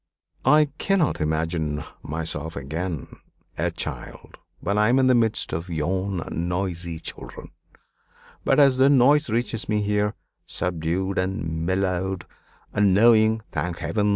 "I 0.47 0.69
cannot 0.79 1.21
imagine 1.21 1.83
myself 2.01 2.55
again 2.55 3.17
a 3.55 3.69
child 3.69 4.37
when 4.59 4.75
I 4.79 4.89
am 4.89 4.97
in 4.97 5.05
the 5.05 5.13
midst 5.13 5.53
of 5.53 5.69
yon 5.69 6.27
noisy 6.31 6.99
children. 6.99 7.51
But 8.43 8.59
as 8.59 8.79
their 8.79 8.89
noise 8.89 9.29
reaches 9.29 9.69
me 9.69 9.83
here, 9.83 10.15
subdued 10.47 11.19
and 11.19 11.67
mellowed; 11.67 12.25
and 12.73 12.95
knowing, 12.95 13.41
thank 13.51 13.77
Heaven! 13.77 14.09